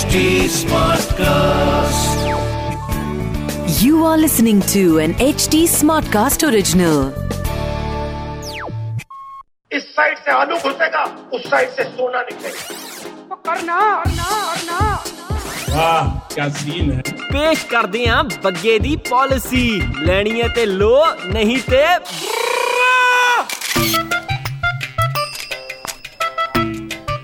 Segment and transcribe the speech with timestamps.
[0.00, 2.20] HD Smartcast.
[3.82, 7.00] You are listening to an HD Smartcast original.
[9.70, 14.80] इस side से आलू घुसेगा उस साइड से सोना निकलेगा करना करना करना
[15.74, 19.66] वाह क्या सीन है पेश कर दिया बग्गे दी पॉलिसी
[20.06, 20.96] लेनी है ते लो
[21.34, 21.84] नहीं ते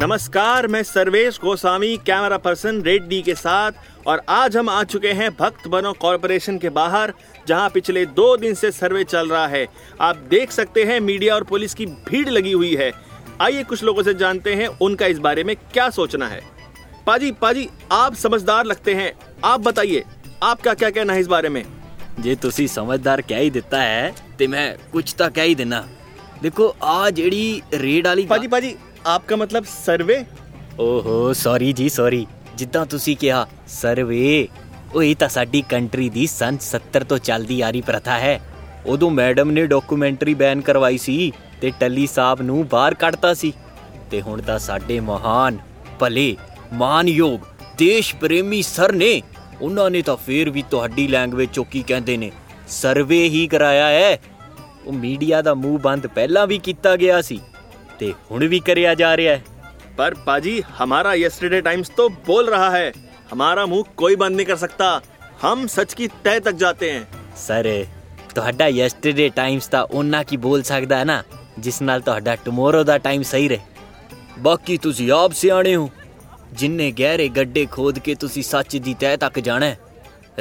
[0.02, 5.30] नमस्कार मैं सर्वेश गोस्वामी कैमरा पर्सन रेड्डी के साथ और आज हम आ चुके हैं
[5.36, 7.14] भक्त बनो कॉरपोरेशन के बाहर
[7.48, 9.66] जहां पिछले दो दिन से सर्वे चल रहा है
[10.02, 12.92] आप देख सकते हैं मीडिया और पुलिस की भीड़ लगी हुई है
[13.42, 16.42] आइए कुछ लोगों से जानते हैं उनका इस बारे में क्या सोचना है
[17.08, 19.12] पाजी पाजी आप समझदार लगते हैं
[19.46, 20.04] आप बताइए
[20.44, 21.64] आपका क्या कहना है इस बारे में
[22.20, 25.86] ਜੇ ਤੁਸੀਂ ਸਮਝਦਾਰ ਕਹਿ ਹੀ ਦਿੱਤਾ ਹੈ ਤੇ ਮੈਂ ਕੁਝ ਤਾਂ ਕਹਿ ਹੀ ਦੇਣਾ
[26.42, 28.72] ਦੇਖੋ ਆ ਜਿਹੜੀ ਰੇਡ ਵਾਲੀ पाजी पाजी
[29.08, 30.24] आपका मतलब सर्वे
[30.80, 32.26] ਓਹੋ ਸੌਰੀ ਜੀ ਸੌਰੀ
[32.56, 34.48] ਜਿੱਦਾਂ ਤੁਸੀਂ ਕਿਹਾ ਸਰਵੇ
[34.96, 38.40] ਉਹ ਇਹ ਤਾਂ ਸਾਡੀ ਕੰਟਰੀ ਦੀ ਸਨ 70 ਤੋਂ ਚੱਲਦੀ ਆ ਰਹੀ ਪ੍ਰਥਾ ਹੈ
[38.86, 41.32] ਉਦੋਂ ਮੈਡਮ ਨੇ ਡਾਕੂਮੈਂਟਰੀ ਬੈਨ ਕਰਵਾਈ ਸੀ
[41.62, 43.54] ਤੇ ਟੱਲੀ ਸਾਹਿਬ ਨੂੰ ਬਾਹਰ ਕੱਢਤਾ ਸੀ
[44.12, 45.58] ਤੇ ਹੁਣ ਤਾਂ ਸਾਡੇ ਮਹਾਨ
[46.00, 46.36] ਭਲੇ
[46.74, 47.40] ਮਾਨਯੋਗ
[47.78, 49.22] ਦੇਸ਼ ਪ੍ਰੇਮੀ ਸਰ ਨੇ
[49.62, 52.32] ਉਹਨਾਂ ਨੇ ਤਾਂ ਫੇਰ ਵੀ ਤੁਹਾਡੀ ਲੈਂਗੁਏਜ ਚੋਂ ਕੀ ਕਹਿੰਦੇ ਨੇ
[52.70, 54.18] ਸਰਵੇ ਹੀ ਕਰਾਇਆ ਹੈ
[54.86, 57.40] ਉਹ ਮੀਡੀਆ ਦਾ ਮੂੰਹ ਬੰਦ ਪਹਿਲਾਂ ਵੀ ਕੀਤਾ ਗਿਆ ਸੀ
[58.00, 59.42] ਤੇ ਹੁਣ ਵੀ ਕਰਿਆ ਜਾ ਰਿਹਾ ਹੈ
[59.98, 62.84] पर पाजी हमारा यस्टरडे टाइम्स तो बोल रहा है
[63.32, 64.88] हमारा मुंह कोई बंद नहीं कर सकता
[65.42, 67.04] हम सच की तय तक जाते हैं
[67.38, 67.68] ਸਰ
[68.36, 71.22] ਤੁਹਾਡਾ ਯੈਸਟਰਡੇ ਟਾਈਮਸ ਤਾਂ ਉਹਨਾਂ ਕੀ ਬੋਲ ਸਕਦਾ ਹੈ ਨਾ
[71.60, 75.90] ਜਿਸ ਨਾਲ ਤੁਹਾਡਾ ਟੁਮਾਰੋ ਦਾ ਟਾਈਮ ਸਹੀ ਰਹੇ ਬਾਕੀ ਤੁਸੀਂ ਆਪ ਸਿਆਣੇ ਹੋ
[76.54, 79.78] ਜਿੰਨੇ ਗਹਿਰੇ ਗੱਡੇ ਖੋਦ ਕੇ ਤੁਸੀਂ ਸੱਚ ਦੀ ਤਹਿ ਤੱਕ ਜਾਣਾ ਹੈ,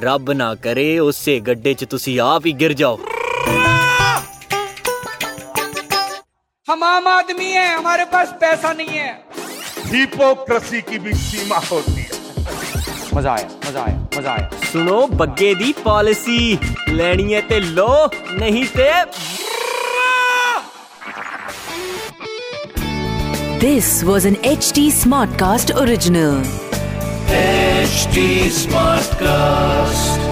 [0.00, 2.98] ਰੱਬ ਨਾ ਕਰੇ ਉਸੇ ਗੱਡੇ 'ਚ ਤੁਸੀਂ ਆਪ ਹੀ ਗਿਰ ਜਾਓ
[6.67, 9.11] हम आम आदमी हैं हमारे पास पैसा नहीं है।
[9.87, 12.07] हिपोक्रेसी की भी सीमा होती है।
[13.15, 16.39] मज़ा आया मज़ा आया मज़ा आया। सुनो बग्गे दी पॉलिसी
[16.89, 18.89] लेनी है ते लो नहीं ते
[23.59, 24.89] this was N H T
[25.39, 26.43] Smartcast original
[27.35, 28.19] H
[29.21, 30.24] Smartcast